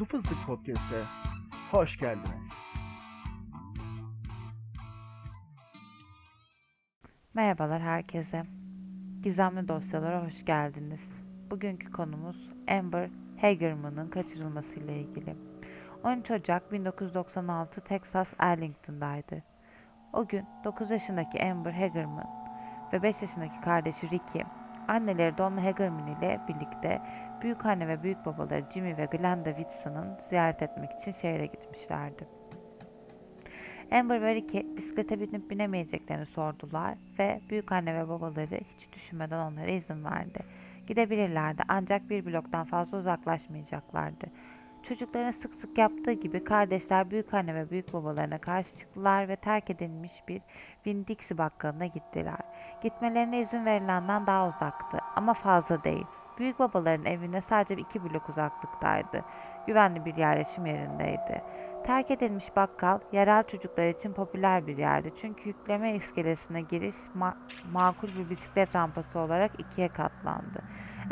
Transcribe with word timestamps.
Uslu 0.00 0.18
Fıstık 0.18 0.46
Podcast'e 0.46 1.02
hoş 1.70 1.98
geldiniz. 1.98 2.52
Merhabalar 7.34 7.82
herkese. 7.82 8.44
Gizemli 9.22 9.68
dosyalara 9.68 10.24
hoş 10.24 10.44
geldiniz. 10.44 11.08
Bugünkü 11.50 11.92
konumuz 11.92 12.50
Amber 12.70 13.10
Hagerman'ın 13.40 14.10
kaçırılmasıyla 14.10 14.94
ilgili. 14.94 15.36
13 16.04 16.30
Ocak 16.30 16.72
1996 16.72 17.80
Texas 17.80 18.34
Arlington'daydı. 18.38 19.42
O 20.12 20.26
gün 20.26 20.46
9 20.64 20.90
yaşındaki 20.90 21.44
Amber 21.44 21.72
Hagerman 21.72 22.30
ve 22.92 23.02
5 23.02 23.22
yaşındaki 23.22 23.60
kardeşi 23.60 24.10
Ricky, 24.10 24.44
anneleri 24.88 25.38
Donna 25.38 25.64
Hagerman 25.64 26.06
ile 26.06 26.40
birlikte 26.48 27.02
büyük 27.42 27.66
anne 27.66 27.88
ve 27.88 28.02
büyük 28.02 28.26
babaları 28.26 28.64
Jimmy 28.72 28.96
ve 28.96 29.04
Glenda 29.04 29.50
Whitson'ın 29.50 30.18
ziyaret 30.20 30.62
etmek 30.62 30.92
için 30.92 31.12
şehre 31.12 31.46
gitmişlerdi. 31.46 32.28
Amber 33.92 34.22
ve 34.22 34.34
Ricky 34.34 34.76
bisiklete 34.76 35.20
binip 35.20 35.50
binemeyeceklerini 35.50 36.26
sordular 36.26 36.94
ve 37.18 37.40
büyük 37.50 37.72
anne 37.72 37.94
ve 37.94 38.08
babaları 38.08 38.60
hiç 38.78 38.92
düşünmeden 38.92 39.38
onlara 39.38 39.70
izin 39.70 40.04
verdi. 40.04 40.38
Gidebilirlerdi 40.86 41.62
ancak 41.68 42.10
bir 42.10 42.26
bloktan 42.26 42.64
fazla 42.64 42.98
uzaklaşmayacaklardı. 42.98 44.26
Çocukların 44.82 45.30
sık 45.30 45.54
sık 45.54 45.78
yaptığı 45.78 46.12
gibi 46.12 46.44
kardeşler 46.44 47.10
büyük 47.10 47.34
anne 47.34 47.54
ve 47.54 47.70
büyük 47.70 47.92
babalarına 47.92 48.38
karşı 48.38 48.78
çıktılar 48.78 49.28
ve 49.28 49.36
terk 49.36 49.70
edilmiş 49.70 50.12
bir 50.28 50.42
Winn-Dixie 50.84 51.38
bakkalına 51.38 51.86
gittiler. 51.86 52.38
Gitmelerine 52.82 53.40
izin 53.40 53.64
verilenden 53.64 54.26
daha 54.26 54.48
uzaktı 54.48 54.98
ama 55.16 55.34
fazla 55.34 55.84
değil. 55.84 56.06
Büyük 56.38 56.58
babaların 56.58 57.04
evine 57.04 57.40
sadece 57.40 57.74
iki 57.74 58.04
blok 58.04 58.28
uzaklıktaydı. 58.28 59.24
Güvenli 59.66 60.04
bir 60.04 60.16
yerleşim 60.16 60.66
yerindeydi. 60.66 61.42
Terk 61.86 62.10
edilmiş 62.10 62.56
bakkal 62.56 62.98
yerel 63.12 63.42
çocuklar 63.42 63.88
için 63.88 64.12
popüler 64.12 64.66
bir 64.66 64.78
yerdi. 64.78 65.12
Çünkü 65.20 65.48
yükleme 65.48 65.94
iskelesine 65.94 66.60
giriş 66.60 66.94
ma- 67.18 67.36
makul 67.72 68.08
bir 68.08 68.30
bisiklet 68.30 68.74
rampası 68.74 69.18
olarak 69.18 69.60
ikiye 69.60 69.88
katlandı. 69.88 70.62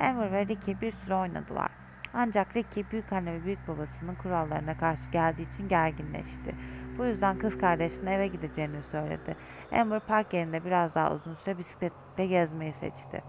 Amber 0.02 0.32
ve 0.32 0.46
Ricky 0.46 0.80
bir 0.80 0.92
süre 0.92 1.14
oynadılar. 1.14 1.87
Ancak 2.14 2.56
Ricky 2.56 2.86
büyük 2.90 3.12
anne 3.12 3.32
ve 3.32 3.44
büyük 3.44 3.68
babasının 3.68 4.14
kurallarına 4.14 4.76
karşı 4.76 5.10
geldiği 5.10 5.48
için 5.48 5.68
gerginleşti. 5.68 6.54
Bu 6.98 7.04
yüzden 7.04 7.38
kız 7.38 7.58
kardeşine 7.58 8.14
eve 8.14 8.26
gideceğini 8.28 8.82
söyledi. 8.82 9.36
Amber 9.80 10.00
park 10.00 10.34
yerinde 10.34 10.64
biraz 10.64 10.94
daha 10.94 11.12
uzun 11.12 11.34
süre 11.34 11.58
bisiklette 11.58 12.26
gezmeyi 12.26 12.72
seçti. 12.72 13.22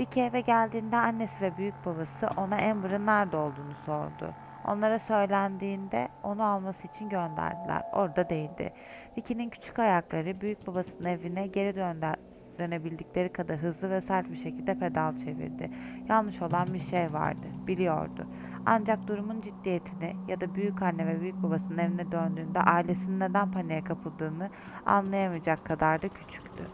Ricky 0.00 0.26
eve 0.26 0.40
geldiğinde 0.40 0.96
annesi 0.96 1.44
ve 1.44 1.56
büyük 1.56 1.74
babası 1.86 2.28
ona 2.36 2.56
Amber'ın 2.56 3.06
nerede 3.06 3.36
olduğunu 3.36 3.74
sordu. 3.86 4.34
Onlara 4.64 4.98
söylendiğinde 4.98 6.08
onu 6.22 6.44
alması 6.44 6.86
için 6.86 7.08
gönderdiler. 7.08 7.82
Orada 7.92 8.28
değildi. 8.28 8.72
Ricky'nin 9.18 9.50
küçük 9.50 9.78
ayakları 9.78 10.40
büyük 10.40 10.66
babasının 10.66 11.08
evine 11.08 11.46
geri 11.46 11.74
dönder, 11.74 12.16
dönebildikleri 12.58 13.32
kadar 13.32 13.56
hızlı 13.56 13.90
ve 13.90 14.00
sert 14.00 14.30
bir 14.30 14.36
şekilde 14.36 14.78
pedal 14.78 15.16
çevirdi. 15.16 15.70
Yanlış 16.08 16.42
olan 16.42 16.66
bir 16.74 16.80
şey 16.80 17.12
vardı, 17.12 17.46
biliyordu. 17.66 18.26
Ancak 18.66 19.06
durumun 19.06 19.40
ciddiyetini 19.40 20.16
ya 20.28 20.40
da 20.40 20.54
büyük 20.54 20.82
anne 20.82 21.06
ve 21.06 21.20
büyük 21.20 21.42
babasının 21.42 21.78
evine 21.78 22.12
döndüğünde 22.12 22.60
ailesinin 22.60 23.20
neden 23.20 23.52
paniğe 23.52 23.84
kapıldığını 23.84 24.50
anlayamayacak 24.86 25.64
kadar 25.64 26.02
da 26.02 26.08
küçüktü. 26.08 26.64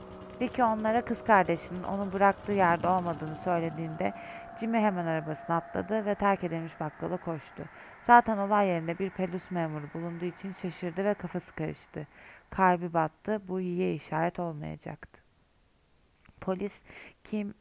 Ricky 0.42 0.68
onlara 0.68 1.04
kız 1.04 1.24
kardeşinin 1.24 1.82
onu 1.82 2.12
bıraktığı 2.12 2.52
yerde 2.52 2.88
olmadığını 2.88 3.36
söylediğinde 3.44 4.12
Jimmy 4.60 4.78
hemen 4.78 5.06
arabasına 5.06 5.56
atladı 5.56 6.06
ve 6.06 6.14
terk 6.14 6.44
edilmiş 6.44 6.80
bakkala 6.80 7.16
koştu. 7.16 7.64
Zaten 8.02 8.38
olay 8.38 8.68
yerinde 8.68 8.98
bir 8.98 9.10
pelus 9.10 9.50
memuru 9.50 9.86
bulunduğu 9.94 10.24
için 10.24 10.52
şaşırdı 10.52 11.04
ve 11.04 11.14
kafası 11.14 11.54
karıştı. 11.54 12.06
Kalbi 12.50 12.92
battı, 12.92 13.40
bu 13.48 13.60
iyiye 13.60 13.94
işaret 13.94 14.38
olmayacaktı. 14.38 15.27
Polis 16.48 16.82
Kim 17.24 17.54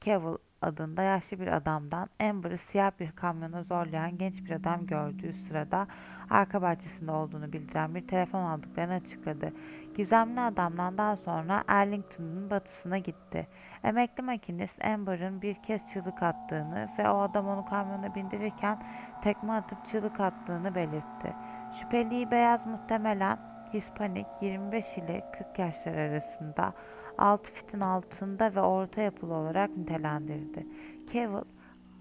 Cavill 0.00 0.36
adında 0.62 1.02
yaşlı 1.02 1.40
bir 1.40 1.46
adamdan 1.46 2.08
Amber'ı 2.20 2.58
siyah 2.58 2.90
bir 3.00 3.12
kamyona 3.12 3.62
zorlayan 3.62 4.18
genç 4.18 4.44
bir 4.44 4.50
adam 4.50 4.86
gördüğü 4.86 5.32
sırada 5.32 5.86
arka 6.30 6.62
bahçesinde 6.62 7.12
olduğunu 7.12 7.52
bildiren 7.52 7.94
bir 7.94 8.06
telefon 8.06 8.42
aldıklarını 8.44 8.94
açıkladı. 8.94 9.52
Gizemli 9.96 10.40
adamdan 10.40 10.98
daha 10.98 11.16
sonra 11.16 11.64
Arlington'un 11.68 12.50
batısına 12.50 12.98
gitti. 12.98 13.46
Emekli 13.84 14.22
makinist 14.22 14.84
Amber'ın 14.84 15.42
bir 15.42 15.54
kez 15.54 15.92
çığlık 15.92 16.22
attığını 16.22 16.88
ve 16.98 17.10
o 17.10 17.18
adam 17.18 17.48
onu 17.48 17.64
kamyona 17.64 18.14
bindirirken 18.14 18.82
tekme 19.22 19.52
atıp 19.52 19.86
çığlık 19.86 20.20
attığını 20.20 20.74
belirtti. 20.74 21.34
Şüpheliyi 21.72 22.30
beyaz 22.30 22.66
muhtemelen 22.66 23.38
Hispanik 23.74 24.26
25 24.40 24.98
ile 24.98 25.30
40 25.38 25.58
yaşlar 25.58 25.94
arasında 25.94 26.72
6 27.20 27.52
fitin 27.52 27.80
altında 27.80 28.54
ve 28.54 28.60
orta 28.60 29.00
yapılı 29.00 29.34
olarak 29.34 29.76
nitelendirdi. 29.76 30.66
Cavill 31.12 31.44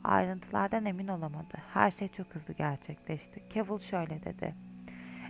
ayrıntılardan 0.03 0.85
emin 0.85 1.07
olamadı. 1.07 1.57
Her 1.73 1.91
şey 1.91 2.07
çok 2.07 2.27
hızlı 2.27 2.53
gerçekleşti. 2.53 3.43
Cavill 3.53 3.79
şöyle 3.79 4.23
dedi. 4.23 4.55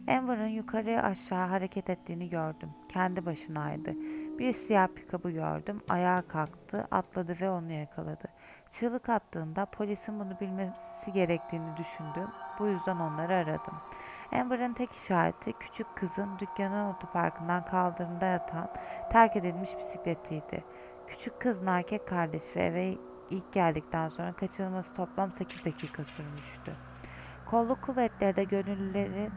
Amber'ın 0.08 0.48
yukarı 0.48 1.04
aşağı 1.04 1.48
hareket 1.48 1.90
ettiğini 1.90 2.30
gördüm. 2.30 2.70
Kendi 2.90 3.26
başınaydı. 3.26 3.94
Bir 4.40 4.54
siyah 4.54 4.88
pikabı 4.88 5.32
gördüm. 5.32 5.82
Ayağa 5.90 6.22
kalktı, 6.22 6.88
atladı 6.92 7.38
ve 7.42 7.50
onu 7.50 7.72
yakaladı. 7.72 8.28
Çığlık 8.72 9.10
attığında 9.10 9.66
polisin 9.66 10.20
bunu 10.20 10.40
bilmesi 10.42 11.12
gerektiğini 11.14 11.78
düşündüm. 11.78 12.30
Bu 12.60 12.68
yüzden 12.68 12.96
onları 12.96 13.34
aradım. 13.34 13.74
Amber'ın 14.32 14.74
tek 14.74 14.92
işareti 14.92 15.54
küçük 15.54 15.96
kızın 15.96 16.40
dükkanın 16.40 16.94
otoparkından 16.94 17.66
kaldırımda 17.66 18.26
yatan 18.26 18.70
terk 19.12 19.36
edilmiş 19.36 19.78
bisikletiydi. 19.78 20.64
Küçük 21.08 21.42
kızın 21.42 21.68
erkek 21.68 22.08
kardeş 22.08 22.56
ve 22.56 22.66
eve 22.66 22.98
ilk 23.30 23.54
geldikten 23.54 24.10
sonra 24.10 24.34
kaçırılması 24.34 24.94
toplam 24.94 25.32
8 25.32 25.66
dakika 25.66 26.04
sürmüştü. 26.04 26.76
Kolluk 27.46 27.82
kuvvetleri 27.82 28.36
de 28.36 28.44
gönüllüleri 28.44 29.30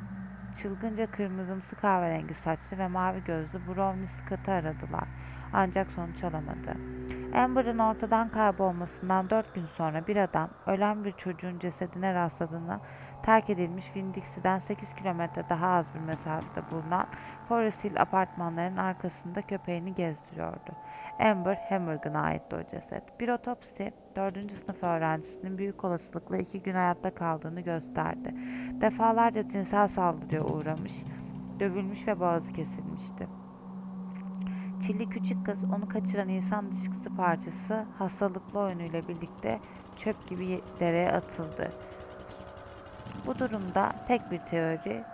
çılgınca 0.62 1.10
kırmızımsı 1.10 1.76
kahverengi 1.76 2.34
saçlı 2.34 2.78
ve 2.78 2.88
mavi 2.88 3.24
gözlü 3.24 3.66
Brownie 3.66 4.06
Scott'ı 4.06 4.52
aradılar. 4.52 5.08
Ancak 5.52 5.90
sonuç 5.90 6.24
alamadı. 6.24 6.76
Amber'ın 7.34 7.78
ortadan 7.78 8.28
kaybolmasından 8.28 9.30
dört 9.30 9.54
gün 9.54 9.66
sonra 9.66 10.06
bir 10.06 10.16
adam 10.16 10.50
ölen 10.66 11.04
bir 11.04 11.12
çocuğun 11.12 11.58
cesedine 11.58 12.14
rastladığına 12.14 12.80
terk 13.22 13.50
edilmiş 13.50 13.86
Winn-Dixie'den 13.86 14.58
8 14.58 14.94
kilometre 14.94 15.44
daha 15.48 15.68
az 15.68 15.94
bir 15.94 16.00
mesafede 16.00 16.70
bulunan 16.70 17.06
Forest 17.48 17.84
Hill 17.84 18.00
apartmanlarının 18.00 18.76
arkasında 18.76 19.42
köpeğini 19.42 19.94
gezdiriyordu. 19.94 20.72
Amber 21.20 21.58
Hammergan'a 21.68 22.20
aitti 22.20 22.56
o 22.56 22.62
ceset. 22.70 23.20
Bir 23.20 23.28
otopsi 23.28 23.92
4. 24.16 24.52
sınıf 24.52 24.82
öğrencisinin 24.82 25.58
büyük 25.58 25.84
olasılıkla 25.84 26.36
iki 26.36 26.62
gün 26.62 26.74
hayatta 26.74 27.14
kaldığını 27.14 27.60
gösterdi. 27.60 28.34
Defalarca 28.80 29.48
cinsel 29.48 29.88
saldırıya 29.88 30.44
uğramış, 30.44 30.92
dövülmüş 31.60 32.08
ve 32.08 32.20
boğazı 32.20 32.52
kesilmişti. 32.52 33.28
Çilli 34.86 35.08
küçük 35.08 35.46
kız 35.46 35.64
onu 35.64 35.88
kaçıran 35.88 36.28
insan 36.28 36.72
dışkısı 36.72 37.16
parçası 37.16 37.84
hastalıklı 37.98 38.60
oyunuyla 38.60 39.08
birlikte 39.08 39.60
çöp 39.96 40.28
gibi 40.28 40.60
dereye 40.80 41.12
atıldı. 41.12 41.72
Bu 43.26 43.38
durumda 43.38 43.94
tek 44.08 44.30
bir 44.30 44.38
teori 44.38 45.04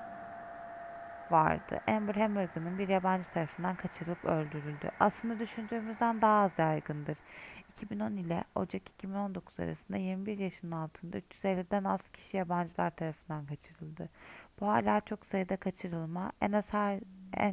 vardı. 1.30 1.80
Amber 1.88 2.14
Hammergan'ın 2.14 2.78
bir 2.78 2.88
yabancı 2.88 3.30
tarafından 3.30 3.76
kaçırılıp 3.76 4.24
öldürüldü. 4.24 4.90
Aslında 5.00 5.38
düşündüğümüzden 5.38 6.22
daha 6.22 6.42
az 6.42 6.58
yaygındır. 6.58 7.16
2010 7.68 8.16
ile 8.16 8.44
Ocak 8.54 8.88
2019 8.88 9.60
arasında 9.60 9.96
21 9.96 10.38
yaşın 10.38 10.70
altında 10.70 11.18
350'den 11.18 11.84
az 11.84 12.08
kişi 12.08 12.36
yabancılar 12.36 12.90
tarafından 12.90 13.46
kaçırıldı. 13.46 14.08
Bu 14.60 14.68
hala 14.68 15.00
çok 15.00 15.26
sayıda 15.26 15.56
kaçırılma. 15.56 16.32
En 16.40 16.52
az 16.52 16.72
her 16.72 17.00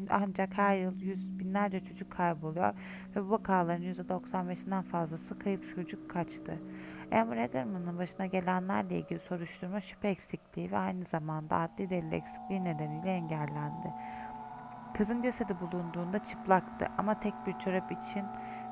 ancak 0.10 0.57
her 0.57 0.77
yıl 0.77 1.00
yüz 1.00 1.39
binlerce 1.39 1.80
çocuk 1.80 2.12
kayboluyor 2.12 2.74
ve 3.16 3.25
bu 3.25 3.31
vakaların 3.31 3.83
%95'inden 3.83 4.83
fazlası 4.83 5.39
kayıp 5.39 5.75
çocuk 5.75 6.10
kaçtı. 6.10 6.60
Amber 7.12 7.38
Hagerman'ın 7.38 7.98
başına 7.98 8.25
gelenlerle 8.25 9.00
ilgili 9.00 9.19
soruşturma 9.19 9.81
şüphe 9.81 10.07
eksikliği 10.07 10.72
ve 10.72 10.77
aynı 10.77 11.04
zamanda 11.04 11.57
adli 11.57 11.89
delil 11.89 12.12
eksikliği 12.12 12.63
nedeniyle 12.63 13.10
engellendi. 13.10 13.94
Kızın 14.94 15.22
cesedi 15.22 15.56
bulunduğunda 15.60 16.24
çıplaktı 16.24 16.88
ama 16.98 17.19
tek 17.19 17.33
bir 17.48 17.60
çorap 17.60 17.92
için 17.92 18.24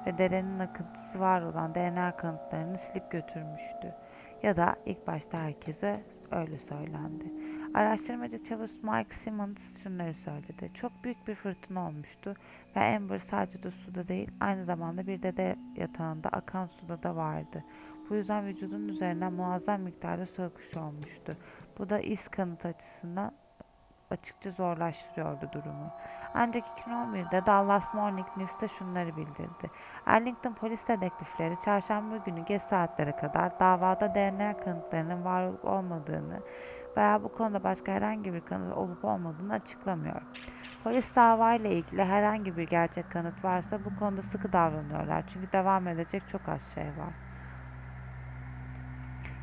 ve 0.05 0.17
derenin 0.17 0.59
akıntısı 0.59 1.19
var 1.19 1.41
olan 1.41 1.75
DNA 1.75 2.15
kanıtlarını 2.15 2.77
silip 2.77 3.11
götürmüştü. 3.11 3.95
Ya 4.43 4.57
da 4.57 4.75
ilk 4.85 5.07
başta 5.07 5.37
herkese 5.37 6.03
öyle 6.31 6.57
söylendi. 6.57 7.42
Araştırmacı 7.73 8.43
çavuş 8.43 8.71
Mike 8.83 9.15
Simmons 9.15 9.77
şunları 9.83 10.13
söyledi. 10.13 10.71
Çok 10.73 11.03
büyük 11.03 11.27
bir 11.27 11.35
fırtına 11.35 11.87
olmuştu 11.87 12.35
ve 12.75 12.95
Amber 12.95 13.19
sadece 13.19 13.63
de 13.63 13.71
suda 13.71 14.07
değil 14.07 14.31
aynı 14.39 14.65
zamanda 14.65 15.07
bir 15.07 15.23
dede 15.23 15.55
yatağında 15.75 16.29
akan 16.29 16.67
suda 16.67 17.03
da 17.03 17.15
vardı. 17.15 17.63
Bu 18.09 18.15
yüzden 18.15 18.45
vücudun 18.45 18.87
üzerinden 18.87 19.33
muazzam 19.33 19.81
miktarda 19.81 20.25
su 20.25 20.43
akışı 20.43 20.81
olmuştu. 20.81 21.37
Bu 21.77 21.89
da 21.89 21.99
iz 21.99 22.27
kanıtı 22.27 22.67
açısından 22.67 23.31
açıkça 24.11 24.51
zorlaştırıyordu 24.51 25.49
durumu. 25.53 25.89
Ancak 26.33 26.63
2011'de 26.63 27.45
Dallas 27.45 27.93
Morning 27.93 28.27
News'te 28.37 28.67
şunları 28.67 29.17
bildirdi. 29.17 29.69
Arlington 30.05 30.53
polis 30.53 30.87
dedektifleri 30.87 31.55
çarşamba 31.65 32.17
günü 32.17 32.45
geç 32.45 32.61
saatlere 32.61 33.15
kadar 33.15 33.59
davada 33.59 34.15
DNA 34.15 34.57
kanıtlarının 34.57 35.25
var 35.25 35.43
olup 35.47 35.65
olmadığını 35.65 36.39
veya 36.97 37.23
bu 37.23 37.31
konuda 37.31 37.63
başka 37.63 37.91
herhangi 37.91 38.33
bir 38.33 38.41
kanıt 38.41 38.77
olup 38.77 39.05
olmadığını 39.05 39.53
açıklamıyor. 39.53 40.21
Polis 40.83 41.15
davayla 41.15 41.69
ilgili 41.69 42.03
herhangi 42.03 42.57
bir 42.57 42.63
gerçek 42.63 43.11
kanıt 43.11 43.43
varsa 43.43 43.85
bu 43.85 43.99
konuda 43.99 44.21
sıkı 44.21 44.53
davranıyorlar 44.53 45.27
çünkü 45.27 45.51
devam 45.51 45.87
edecek 45.87 46.27
çok 46.27 46.49
az 46.49 46.73
şey 46.73 46.83
var. 46.83 47.13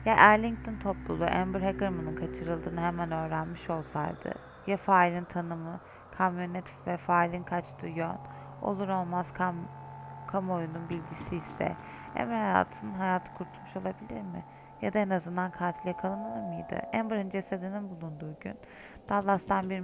Ya 0.05 0.17
Arlington 0.17 0.75
topluluğu 0.83 1.27
Amber 1.27 1.61
Hagerman'ın 1.61 2.15
kaçırıldığını 2.15 2.81
hemen 2.81 3.13
öğrenmiş 3.13 3.71
olsaydı, 3.71 4.35
ya 4.67 4.77
failin 4.77 5.25
tanımı, 5.25 5.81
kamyonet 6.19 6.65
ve 6.87 6.97
failin 6.97 7.43
kaçtığı 7.43 7.87
yön, 7.87 8.19
olur 8.63 8.89
olmaz 8.89 9.33
kam 9.33 9.55
kamuoyunun 10.27 10.89
bilgisi 10.89 11.37
ise 11.37 11.77
Amber 12.19 12.41
hayatının 12.41 12.95
hayatı 12.95 13.35
kurtulmuş 13.35 13.77
olabilir 13.77 14.23
mi? 14.23 14.45
Ya 14.83 14.93
da 14.93 14.99
en 14.99 15.11
azından 15.11 15.51
katil 15.51 15.89
yakalanır 15.89 16.49
mıydı? 16.49 16.83
Amber'ın 16.95 17.31
cesedinin 17.31 17.91
bulunduğu 17.91 18.37
gün 18.41 18.55
Dallas'tan 19.09 19.71
bir 19.71 19.83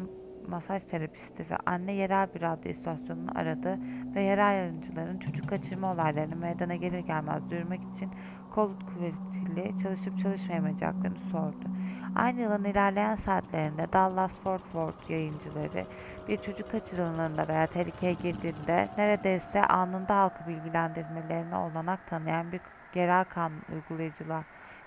masaj 0.48 0.84
terapisti 0.84 1.50
ve 1.50 1.56
anne 1.66 1.92
yerel 1.92 2.34
bir 2.34 2.40
radyo 2.40 2.72
istasyonunu 2.72 3.38
aradı 3.38 3.78
ve 4.14 4.22
yerel 4.22 4.54
yayıncıların 4.54 5.18
çocuk 5.18 5.48
kaçırma 5.48 5.92
olaylarını 5.92 6.36
meydana 6.36 6.74
gelir 6.74 6.98
gelmez 6.98 7.50
duyurmak 7.50 7.80
için 7.94 8.10
kolluk 8.54 8.82
kuvvetiyle 8.88 9.76
çalışıp 9.82 10.18
çalışmayacaklarını 10.18 11.18
sordu. 11.18 11.68
Aynı 12.16 12.40
yılın 12.40 12.64
ilerleyen 12.64 13.16
saatlerinde 13.16 13.92
Dallas 13.92 14.40
Fort 14.40 14.62
Worth 14.62 15.10
yayıncıları 15.10 15.86
bir 16.28 16.36
çocuk 16.36 16.70
kaçırıldığında 16.70 17.48
veya 17.48 17.66
tehlikeye 17.66 18.12
girdiğinde 18.12 18.88
neredeyse 18.98 19.62
anında 19.62 20.16
halkı 20.16 20.46
bilgilendirmelerine 20.48 21.56
olanak 21.56 22.06
tanıyan 22.06 22.52
bir 22.52 22.60
yerel 22.94 23.24
kanun 23.24 23.62
uygulayıcılar 23.72 24.44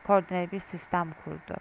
koordineli 0.10 0.52
bir 0.52 0.60
sistem 0.60 1.14
kurdu. 1.24 1.58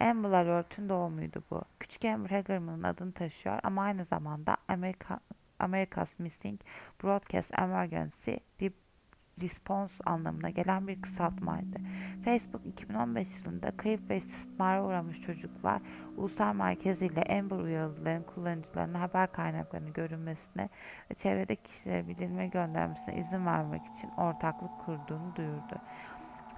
Amber 0.00 0.30
Alert'ün 0.30 0.88
doğumuydu 0.88 1.42
bu. 1.50 1.62
Küçük 1.80 2.04
Amber 2.04 2.30
Hagerman'ın 2.30 2.82
adını 2.82 3.12
taşıyor 3.12 3.58
ama 3.62 3.82
aynı 3.82 4.04
zamanda 4.04 4.56
Amerika, 4.68 5.20
America's 5.58 6.18
Missing 6.18 6.60
Broadcast 7.02 7.58
Emergency 7.58 8.34
Response 9.40 9.94
anlamına 10.06 10.50
gelen 10.50 10.88
bir 10.88 11.02
kısaltmaydı. 11.02 11.78
Facebook 12.24 12.66
2015 12.66 13.28
yılında 13.40 13.76
kayıp 13.76 14.10
ve 14.10 14.16
istismara 14.16 14.84
uğramış 14.84 15.20
çocuklar 15.20 15.82
ulusal 16.16 16.54
merkeziyle 16.54 17.38
Amber 17.38 17.56
uyarıcıların 17.56 18.22
kullanıcılarına 18.22 19.00
haber 19.00 19.32
kaynaklarını 19.32 19.90
görünmesine 19.90 20.68
ve 21.10 21.14
çevredeki 21.14 21.62
kişilere 21.62 22.08
bildirime 22.08 22.46
göndermesine 22.46 23.16
izin 23.16 23.46
vermek 23.46 23.82
için 23.86 24.10
ortaklık 24.16 24.70
kurduğunu 24.86 25.36
duyurdu. 25.36 25.80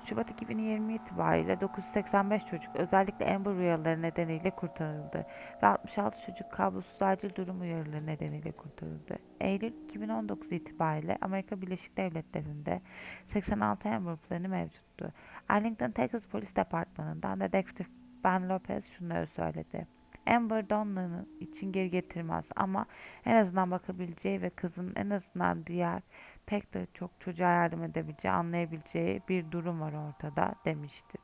Şubat 0.05 0.31
2020 0.31 0.95
itibariyle 0.95 1.61
985 1.61 2.47
çocuk 2.47 2.77
özellikle 2.77 3.25
uyarıları 3.47 4.03
nedeniyle 4.03 4.51
kurtarıldı 4.51 5.27
ve 5.63 5.67
66 5.67 6.27
çocuk 6.27 6.53
kablosuz 6.53 7.03
acil 7.03 7.35
durum 7.35 7.61
uyarıları 7.61 8.07
nedeniyle 8.07 8.53
kurtarıldı. 8.53 9.19
Eylül 9.41 9.73
2019 9.85 10.53
itibariyle 10.53 11.19
Amerika 11.21 11.63
Birleşik 11.63 11.97
Devletleri'nde 11.97 12.81
86 13.27 13.89
Amber 13.89 14.17
planı 14.17 14.49
mevcuttu. 14.49 15.13
Arlington, 15.49 15.91
Texas 15.91 16.27
Polis 16.27 16.57
Departmanı'ndan 16.57 17.41
dedektif 17.41 17.87
Ben 18.25 18.49
Lopez 18.49 18.87
şunları 18.87 19.27
söyledi. 19.27 19.87
Amber 20.27 20.71
Donlan'ı 20.71 21.27
için 21.41 21.73
geri 21.73 21.91
getirmez 21.91 22.49
ama 22.57 22.87
en 23.25 23.37
azından 23.37 23.71
bakabileceği 23.71 24.43
ve 24.43 24.51
kızın 24.51 24.93
en 24.97 25.11
azından 25.11 25.67
diğer 25.67 26.03
pek 26.47 26.75
de 26.75 26.87
çok 26.95 27.11
çocuğa 27.21 27.51
yardım 27.51 27.83
edebileceği, 27.83 28.35
anlayabileceği 28.35 29.23
bir 29.29 29.51
durum 29.51 29.81
var 29.81 29.93
ortada 29.93 30.55
demişti. 30.65 31.19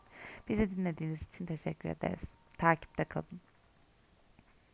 Bizi 0.49 0.77
dinlediğiniz 0.77 1.23
için 1.23 1.47
teşekkür 1.47 1.89
ederiz. 1.89 2.25
Takipte 2.59 3.05
kalın. 3.05 3.50